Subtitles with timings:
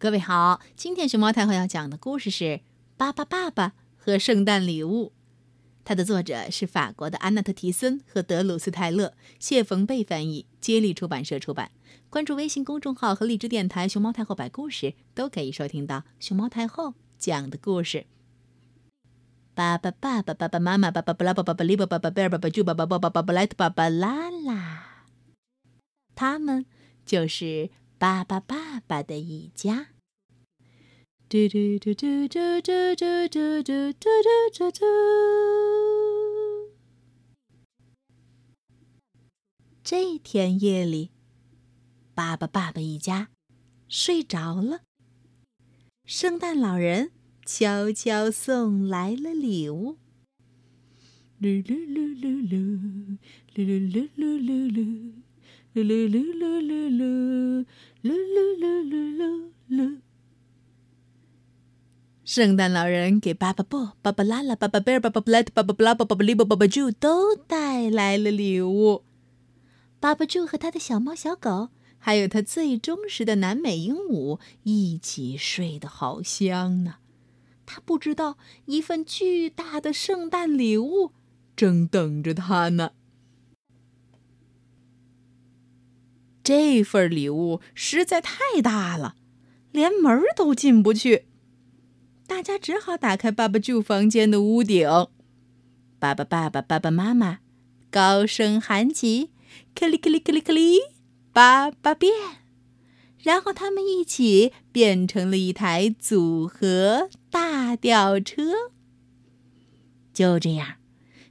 [0.00, 2.44] 各位好，今天熊猫太后要讲的故事是
[2.96, 5.06] 《巴巴爸爸和圣诞礼物》，
[5.84, 11.72] 它的作者是法国的安娜特·提森和德鲁斯泰勒，谢冯贝翻译，接力出版社出版。
[12.10, 18.06] 关注微信公众号和荔枝电台“熊猫太后摆故事”，都可以收听到熊猫太后讲的故事。
[19.56, 25.06] 巴巴爸爸、爸爸妈妈、爸爸布拉、爸爸利巴、爸爸贝尔、爸爸猪、爸爸爸爸、爸爸莱特、爸爸拉拉，
[26.14, 26.64] 他们
[27.04, 27.70] 就是
[28.00, 29.88] 巴巴爸爸的一家。
[31.28, 34.00] 嘟嘟嘟嘟嘟嘟嘟嘟嘟
[34.54, 34.84] 嘟嘟。
[39.82, 41.10] 这天夜里，
[42.14, 43.30] 巴巴爸爸一家
[43.88, 44.82] 睡着了。
[46.04, 47.10] 圣诞老人
[47.44, 49.98] 悄悄送来了礼物。
[51.40, 53.18] 噜噜噜噜噜，
[53.56, 55.12] 噜噜噜噜噜噜，
[55.74, 57.66] 噜噜噜噜噜噜，
[58.02, 59.98] 噜噜噜噜噜噜。
[62.24, 69.02] 圣诞老人给巴巴布、巴巴拉拉、巴巴贝尔、巴巴布莱特、巴巴布拉、巴巴布利巴、巴巴猪都带来了礼物。
[69.98, 76.96] 巴巴猪和他的小猫、小狗，还有他最忠实的南美鹦鹉一起睡得好香呢。
[77.66, 81.10] 他不知道一份巨大的圣诞礼物
[81.56, 82.92] 正等着他呢。
[86.48, 89.16] 这份礼物实在太大了，
[89.70, 91.26] 连门都进不去。
[92.26, 94.88] 大家只好打开爸爸住房间的屋顶。
[95.98, 97.40] 爸爸、爸爸、爸爸妈妈
[97.90, 99.28] 高声喊起
[99.76, 100.78] ：“克里克里克里克里，
[101.34, 102.10] 爸爸变！”
[103.22, 108.54] 然后他们一起变成了一台组合大吊车。
[110.14, 110.76] 就这样，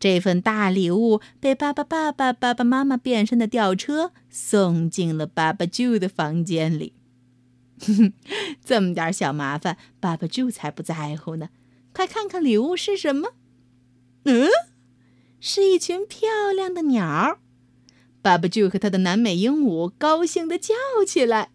[0.00, 6.94] 这份大礼物被爸爸、爸爸、爸爸妈妈变身的吊车送进了爸爸住的房间里。
[7.80, 8.12] 哼，
[8.64, 11.48] 这么点小麻烦，爸爸就才不在乎呢。
[11.92, 13.34] 快看看礼物是什么？
[14.24, 14.48] 嗯，
[15.40, 17.38] 是一群漂亮的鸟。
[18.20, 20.74] 爸爸就和他的南美鹦鹉高兴地叫
[21.06, 21.50] 起来。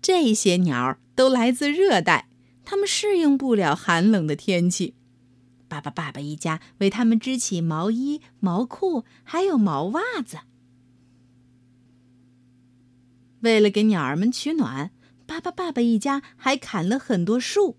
[0.00, 2.28] 这些鸟都来自热带，
[2.64, 4.94] 它们适应不了寒冷的天气。
[5.68, 10.38] 爸爸、爸爸一家为它们织起毛衣、毛裤，还有毛袜子。
[13.40, 14.90] 为了给鸟儿们取暖，
[15.26, 17.76] 巴巴爸爸一家还砍了很多树。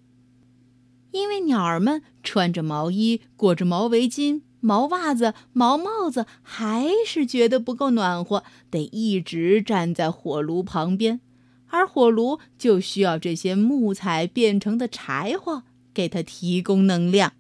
[1.12, 11.22] 因为鸟儿们穿着毛衣、裹着毛围巾、毛袜子、毛帽子，还是觉得不够暖和，得一直站在火炉旁边，
[11.68, 17.34] 而火炉就需要这些木材变成的柴火给它提供能量。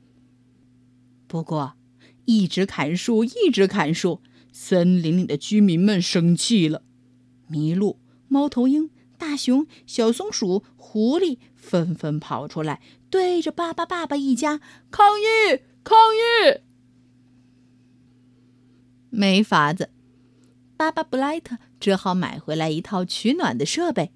[1.27, 1.73] 不过，
[2.25, 4.21] 一直砍树，一直砍树，
[4.51, 6.83] 森林里的居民们生气了，
[7.49, 7.99] 麋鹿。
[8.29, 14.59] 猫头鹰、大熊、小松鼠、狐狸纷纷跑出来，对着巴巴爸爸一家
[14.91, 15.61] 抗议！
[15.83, 16.59] 抗议！
[19.09, 19.89] 没法子，
[20.75, 24.11] 巴巴布莱特只好买回来一套取暖的设备。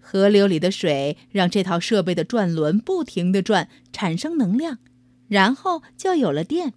[0.00, 4.78] 河流里的水让这套设备的转轮不停的转，产生能量，
[5.32, 6.74] 然后就有了电。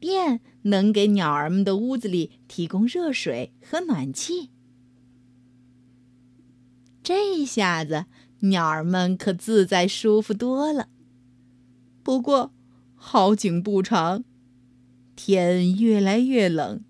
[0.00, 4.50] 电能给鸟儿们的屋子里提供热水和暖气。
[7.02, 8.06] 这下子，
[8.40, 10.88] 鸟儿们可自在舒服多了。
[12.02, 12.54] 不过，
[12.94, 14.24] 好景不长，
[15.14, 16.82] 天越来越冷，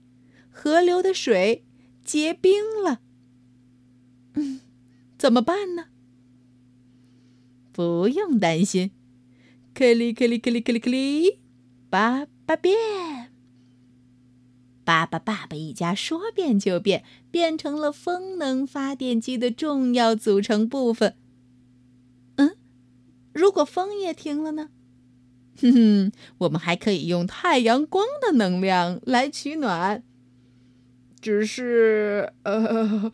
[0.48, 1.64] 河流的水
[2.04, 3.00] 结冰了。
[4.34, 4.60] 嗯，
[5.18, 5.86] 怎么办呢？
[7.72, 8.92] 不用担心，
[9.74, 11.40] 克里克里克里克里克里，
[11.90, 13.32] 爸爸变。
[14.84, 17.02] 巴巴爸爸一家说变就变，
[17.32, 21.16] 变成了风能发电机的重要组成部分。
[22.36, 22.54] 嗯，
[23.32, 24.68] 如果风也停了呢？
[25.60, 30.04] 哼哼，我们还可以用太阳光的能量来取暖。
[31.20, 33.10] 只是，呃，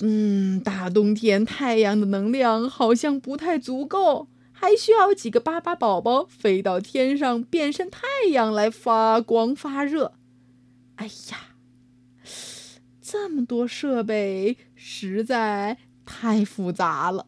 [0.00, 8.00] 嗯，大冬天太阳的能量好像不太足够，还需要几个巴巴宝宝飞到天上变身太
[8.30, 10.14] 阳来发光发热。
[10.94, 11.56] 哎呀，
[13.02, 15.76] 这么多设备实在
[16.06, 17.26] 太复杂了。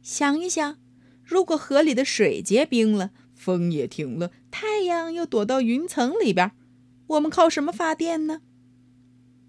[0.00, 0.78] 想一想，
[1.22, 6.52] 如果河里的水结冰了，风也停了，太阳又躲到云层里边，
[7.08, 8.40] 我们靠什么发电呢？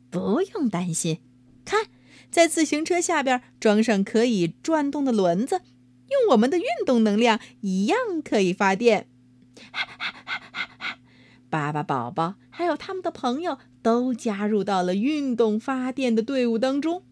[0.10, 1.22] 不用担心，
[1.64, 1.88] 看，
[2.30, 5.62] 在自行车下边装上可以转动的轮子，
[6.10, 9.08] 用我们的运动能量一样可以发电。
[11.50, 17.04] 巴巴宝宝还有他们的朋友都加入到了运动发电的队伍当中。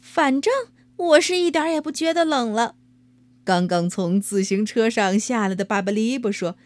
[0.00, 0.52] 反正
[0.96, 2.76] 我是一点也不觉得冷了。
[3.44, 6.56] 刚刚从自行车上下来的巴巴利布说：“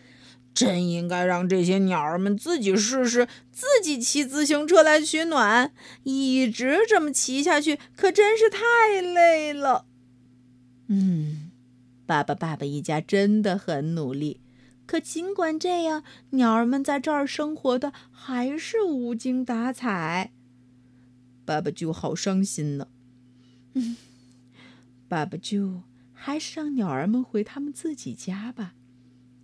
[0.59, 5.73] 真应该让这些鸟儿们自己试试，自己骑自行车来取暖。
[6.03, 9.87] 一直这么骑下去，可真是太累了。”
[10.91, 11.53] 嗯，
[12.07, 14.41] 巴巴爸爸一家真的很努力。
[14.85, 20.33] 可尽管这样，鸟儿们在这儿生活的还是无精打采。
[21.45, 22.89] 爸爸就好伤心呢。
[23.75, 23.97] 嗯，
[25.07, 25.83] 爸爸就
[26.13, 28.75] 还是让鸟儿们回他们自己家吧，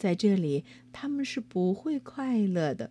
[0.05, 2.91] 在这里他们是不会快乐的。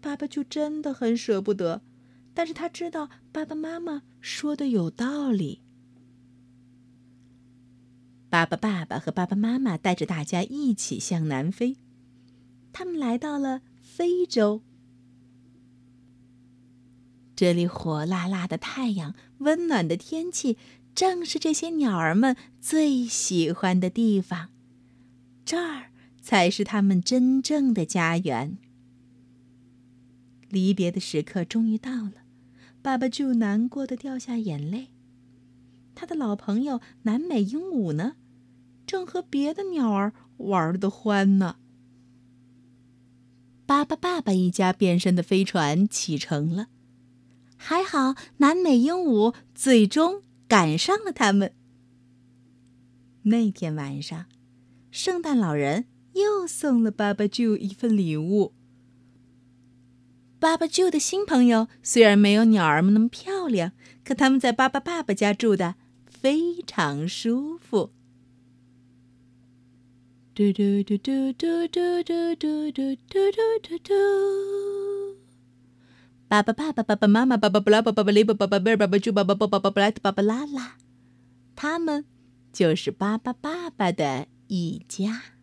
[0.00, 1.80] 爸爸就真的很舍不得，
[2.34, 5.60] 但是他知道爸爸妈妈说的有道理。
[8.28, 11.76] 爸爸爸爸和爸爸妈妈带着大家一起向南飞，
[12.72, 14.60] 他们来到了非洲。
[17.36, 20.58] 这里火辣辣的太阳，温暖的天气，
[20.96, 24.48] 正是这些鸟儿们最喜欢的地方。
[25.44, 28.56] 这儿才是他们真正的家园。
[30.48, 32.24] 离别的时刻终于到了，
[32.80, 34.88] 爸爸就难过的掉下眼泪。
[35.94, 38.16] 他的老朋友南美鹦鹉呢，
[38.86, 41.56] 正和别的鸟儿玩得欢呢。
[43.66, 46.68] 巴巴爸爸一家变身的飞船启程了。
[47.56, 51.54] 还好，南美鹦鹉最终赶上了他们。
[53.22, 54.26] 那天晚上，
[54.94, 58.54] 圣诞老人又送了巴巴舅一份礼物。
[60.38, 63.72] 巴巴舅的新朋友虽然没有鸟儿们那么漂亮，
[64.04, 65.74] 可他们在巴巴爸爸家住的
[66.06, 67.90] 非常舒服。
[70.32, 73.94] 嘟嘟嘟嘟嘟嘟嘟嘟嘟嘟嘟嘟。
[76.28, 80.76] 爸爸、爸爸、爸爸妈妈、爸爸、布拉、爸爸、巴雷、爸爸、贝尔、爸爸、猪、爸爸、爸爸、爸爸、莱特、爸爸、拉拉，
[81.56, 82.04] 他们
[82.52, 85.33] 就是巴巴爸爸的一家。